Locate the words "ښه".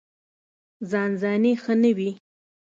1.61-1.73